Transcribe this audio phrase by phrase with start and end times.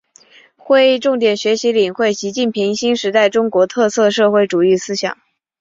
[0.57, 5.19] 会议重点学习领会习近平新时代中国特色社会主义思想